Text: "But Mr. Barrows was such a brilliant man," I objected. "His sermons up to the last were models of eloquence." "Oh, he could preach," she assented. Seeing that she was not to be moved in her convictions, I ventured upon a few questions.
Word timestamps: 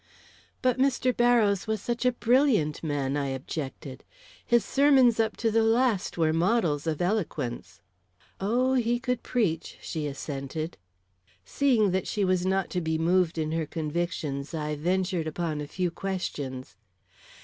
"But 0.63 0.79
Mr. 0.79 1.15
Barrows 1.15 1.67
was 1.67 1.79
such 1.79 2.05
a 2.07 2.11
brilliant 2.11 2.81
man," 2.81 3.15
I 3.15 3.27
objected. 3.27 4.03
"His 4.43 4.65
sermons 4.65 5.19
up 5.19 5.37
to 5.37 5.51
the 5.51 5.61
last 5.61 6.17
were 6.17 6.33
models 6.33 6.87
of 6.87 7.03
eloquence." 7.03 7.81
"Oh, 8.39 8.73
he 8.73 8.99
could 8.99 9.21
preach," 9.21 9.77
she 9.79 10.07
assented. 10.07 10.79
Seeing 11.45 11.91
that 11.91 12.07
she 12.07 12.25
was 12.25 12.47
not 12.47 12.71
to 12.71 12.81
be 12.81 12.97
moved 12.97 13.37
in 13.37 13.51
her 13.51 13.67
convictions, 13.67 14.55
I 14.55 14.75
ventured 14.75 15.27
upon 15.27 15.61
a 15.61 15.67
few 15.67 15.91
questions. 15.91 16.77